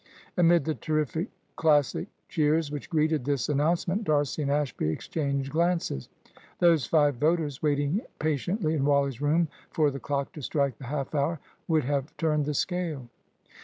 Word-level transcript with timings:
Amid 0.35 0.65
the 0.65 0.73
terrific 0.73 1.27
Classic 1.55 2.07
cheers 2.27 2.71
which 2.71 2.89
greeted 2.89 3.23
this 3.23 3.49
announcement, 3.49 4.03
D'Arcy 4.03 4.41
and 4.41 4.49
Ashby 4.49 4.89
exchanged 4.89 5.51
glances. 5.51 6.09
Those 6.57 6.87
five 6.87 7.17
voters, 7.17 7.61
waiting 7.61 8.01
patiently 8.17 8.73
in 8.73 8.83
Wally's 8.83 9.21
room 9.21 9.47
for 9.69 9.91
the 9.91 9.99
clock 9.99 10.31
to 10.31 10.41
strike 10.41 10.79
the 10.79 10.85
half 10.85 11.13
hour, 11.13 11.39
would 11.67 11.83
have 11.83 12.17
turned 12.17 12.45
the 12.45 12.55
scale! 12.55 13.09